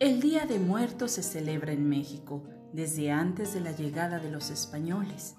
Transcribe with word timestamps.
El 0.00 0.22
Día 0.22 0.46
de 0.46 0.58
Muertos 0.58 1.10
se 1.10 1.22
celebra 1.22 1.72
en 1.72 1.86
México 1.86 2.42
desde 2.72 3.10
antes 3.10 3.52
de 3.52 3.60
la 3.60 3.72
llegada 3.72 4.18
de 4.18 4.30
los 4.30 4.48
españoles. 4.48 5.34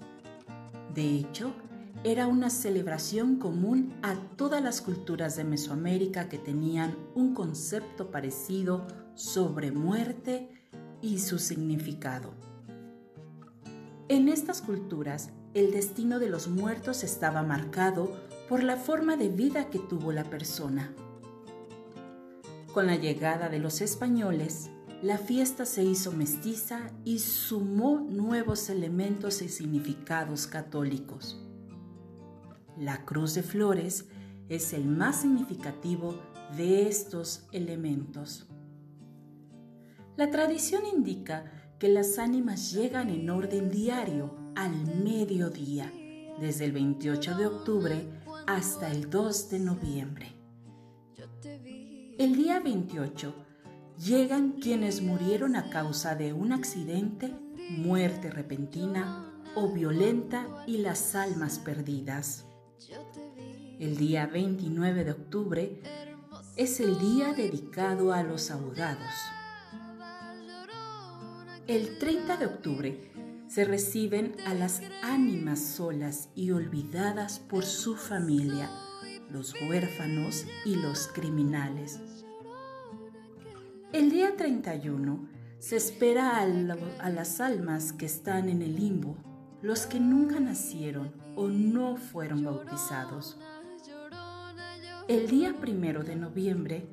De 0.94 1.16
hecho, 1.16 1.56
era 2.04 2.28
una 2.28 2.52
celebración 2.52 3.38
común 3.38 3.96
a 4.04 4.14
todas 4.36 4.64
las 4.64 4.84
culturas 4.84 5.36
de 5.36 5.46
Mesoamérica 5.46 6.30
que 6.30 6.38
tenían 6.38 6.96
un 7.16 7.34
concepto 7.34 8.12
parecido 8.12 8.86
sobre 9.16 9.72
muerte 9.72 10.52
y 11.02 11.18
su 11.18 11.40
significado. 11.40 12.32
En 14.10 14.30
estas 14.30 14.62
culturas, 14.62 15.32
el 15.56 15.72
destino 15.72 16.20
de 16.20 16.30
los 16.30 16.48
muertos 16.48 17.04
estaba 17.04 17.42
marcado 17.42 18.16
por 18.48 18.62
la 18.62 18.78
forma 18.78 19.18
de 19.18 19.30
vida 19.30 19.72
que 19.72 19.80
tuvo 19.80 20.12
la 20.12 20.26
persona. 20.26 20.94
Con 22.74 22.88
la 22.88 22.96
llegada 22.96 23.50
de 23.50 23.60
los 23.60 23.82
españoles, 23.82 24.70
la 25.02 25.18
fiesta 25.18 25.66
se 25.66 25.84
hizo 25.84 26.14
mestiza 26.14 26.92
y 27.04 27.20
sumó 27.20 28.00
nuevos 28.00 28.70
elementos 28.70 29.42
y 29.42 29.50
significados 29.50 30.48
católicos. 30.48 31.38
La 32.78 33.04
cruz 33.04 33.34
de 33.34 33.44
flores 33.44 34.06
es 34.48 34.72
el 34.72 34.86
más 34.86 35.22
significativo 35.22 36.16
de 36.56 36.88
estos 36.88 37.46
elementos. 37.52 38.48
La 40.16 40.32
tradición 40.32 40.84
indica 40.86 41.52
que 41.78 41.90
las 41.90 42.20
ánimas 42.20 42.72
llegan 42.72 43.10
en 43.10 43.30
orden 43.30 43.70
diario 43.70 44.34
al 44.56 45.04
mediodía, 45.04 45.92
desde 46.40 46.66
el 46.66 46.72
28 46.72 47.36
de 47.36 47.46
octubre 47.48 48.10
hasta 48.48 48.90
el 48.90 49.10
2 49.10 49.50
de 49.50 49.60
noviembre. 49.60 50.41
El 52.22 52.36
día 52.36 52.60
28 52.60 53.34
llegan 53.98 54.52
quienes 54.62 55.02
murieron 55.02 55.56
a 55.56 55.72
causa 55.72 56.14
de 56.14 56.34
un 56.34 56.52
accidente, 56.52 57.34
muerte 57.72 58.30
repentina 58.30 59.34
o 59.56 59.70
violenta 59.70 60.46
y 60.68 60.78
las 60.78 61.16
almas 61.16 61.58
perdidas. 61.58 62.46
El 63.80 63.98
día 63.98 64.28
29 64.28 65.04
de 65.04 65.12
octubre 65.12 65.82
es 66.58 66.80
el 66.80 67.00
día 67.00 67.34
dedicado 67.34 68.14
a 68.14 68.22
los 68.22 68.52
ahogados. 68.52 69.16
El 71.66 71.98
30 71.98 72.38
de 72.38 72.46
octubre 72.46 73.12
se 73.48 73.66
reciben 73.66 74.36
a 74.46 74.54
las 74.54 74.84
ánimas 75.02 75.60
solas 75.60 76.30
y 76.36 76.52
olvidadas 76.52 77.40
por 77.40 77.66
su 77.66 77.96
familia, 77.96 78.70
los 79.32 79.56
huérfanos 79.68 80.46
y 80.66 80.76
los 80.76 81.08
criminales. 81.08 82.00
El 83.94 84.10
día 84.10 84.38
31 84.38 85.28
se 85.60 85.76
espera 85.76 86.38
a, 86.38 87.10
las 87.10 87.42
almas 87.42 87.92
que 87.92 88.06
están 88.06 88.48
en 88.48 88.62
el 88.62 88.78
limbo, 88.78 89.18
los 89.62 89.86
que 89.86 90.00
nunca 90.00 90.40
nacieron 90.40 91.12
o 91.36 91.50
no 91.50 91.98
fueron 91.98 92.46
bautizados. 92.46 93.38
El 95.10 95.28
día 95.28 95.60
primero 95.60 96.04
de 96.04 96.16
noviembre, 96.16 96.88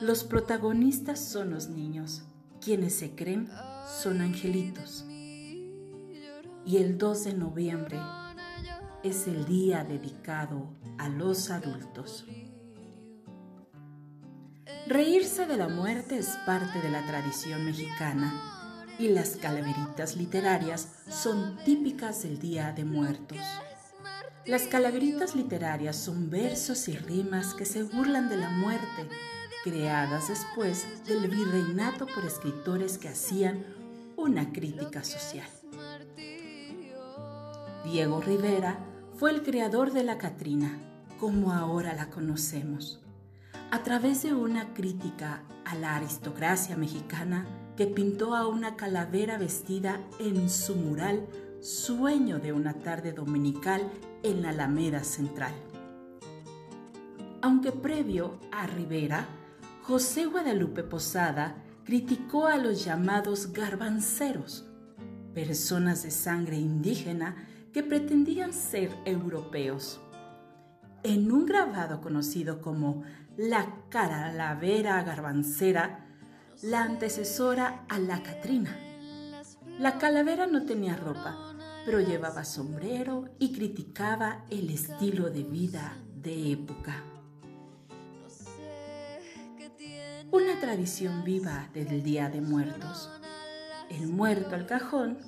los 0.00 0.22
protagonistas 0.22 1.18
son 1.18 1.50
los 1.50 1.68
niños, 1.68 2.22
quienes 2.60 2.94
se 2.94 3.16
creen 3.16 3.48
son 4.00 4.20
angelitos. 4.20 5.04
Y 6.64 6.76
el 6.76 6.96
2 6.96 7.24
de 7.24 7.34
noviembre 7.34 7.98
es 9.02 9.26
el 9.26 9.46
día 9.46 9.82
dedicado 9.82 10.68
a 10.96 11.08
los 11.08 11.50
adultos. 11.50 12.24
Reírse 14.88 15.44
de 15.44 15.58
la 15.58 15.68
muerte 15.68 16.16
es 16.16 16.38
parte 16.46 16.80
de 16.80 16.88
la 16.88 17.06
tradición 17.06 17.62
mexicana 17.62 18.32
y 18.98 19.08
las 19.08 19.36
calaveritas 19.36 20.16
literarias 20.16 20.88
son 21.10 21.58
típicas 21.66 22.22
del 22.22 22.38
Día 22.38 22.72
de 22.72 22.86
Muertos. 22.86 23.36
Las 24.46 24.62
calaveritas 24.62 25.36
literarias 25.36 25.94
son 25.94 26.30
versos 26.30 26.88
y 26.88 26.96
rimas 26.96 27.52
que 27.52 27.66
se 27.66 27.82
burlan 27.82 28.30
de 28.30 28.38
la 28.38 28.48
muerte, 28.48 29.06
creadas 29.62 30.28
después 30.28 30.86
del 31.04 31.28
virreinato 31.28 32.06
por 32.06 32.24
escritores 32.24 32.96
que 32.96 33.08
hacían 33.08 33.66
una 34.16 34.54
crítica 34.54 35.04
social. 35.04 35.50
Diego 37.84 38.22
Rivera 38.22 38.78
fue 39.18 39.32
el 39.32 39.42
creador 39.42 39.92
de 39.92 40.04
la 40.04 40.16
Catrina, 40.16 40.78
como 41.20 41.52
ahora 41.52 41.92
la 41.92 42.08
conocemos 42.08 43.02
a 43.70 43.82
través 43.82 44.22
de 44.22 44.32
una 44.32 44.72
crítica 44.72 45.42
a 45.64 45.74
la 45.74 45.96
aristocracia 45.96 46.76
mexicana 46.76 47.46
que 47.76 47.86
pintó 47.86 48.34
a 48.34 48.46
una 48.46 48.76
calavera 48.76 49.36
vestida 49.36 50.00
en 50.18 50.48
su 50.48 50.74
mural 50.74 51.26
Sueño 51.60 52.38
de 52.38 52.52
una 52.52 52.74
tarde 52.74 53.12
dominical 53.12 53.82
en 54.22 54.42
la 54.42 54.50
Alameda 54.50 55.02
Central. 55.04 55.52
Aunque 57.42 57.72
previo 57.72 58.38
a 58.52 58.66
Rivera, 58.66 59.26
José 59.82 60.26
Guadalupe 60.26 60.82
Posada 60.82 61.56
criticó 61.84 62.46
a 62.46 62.56
los 62.56 62.84
llamados 62.84 63.52
garbanceros, 63.52 64.66
personas 65.34 66.04
de 66.04 66.10
sangre 66.10 66.56
indígena 66.56 67.48
que 67.72 67.82
pretendían 67.82 68.52
ser 68.52 68.90
europeos. 69.04 70.00
En 71.04 71.30
un 71.30 71.46
grabado 71.46 72.00
conocido 72.00 72.60
como 72.60 73.04
la 73.36 73.84
calavera 73.88 75.02
garbancera, 75.04 76.06
la 76.62 76.82
antecesora 76.82 77.84
a 77.88 78.00
la 78.00 78.22
Catrina. 78.22 78.76
La 79.78 79.98
calavera 79.98 80.48
no 80.48 80.64
tenía 80.64 80.96
ropa, 80.96 81.54
pero 81.84 82.00
llevaba 82.00 82.44
sombrero 82.44 83.26
y 83.38 83.52
criticaba 83.52 84.44
el 84.50 84.70
estilo 84.70 85.30
de 85.30 85.44
vida 85.44 85.96
de 86.16 86.52
época. 86.52 87.04
Una 90.32 90.58
tradición 90.60 91.22
viva 91.22 91.70
del 91.72 92.02
Día 92.02 92.28
de 92.28 92.40
Muertos. 92.40 93.08
El 93.88 94.08
muerto 94.08 94.56
al 94.56 94.66
cajón 94.66 95.18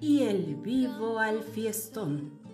y 0.00 0.22
el 0.22 0.56
vivo 0.56 1.18
al 1.18 1.42
fiestón. 1.42 2.47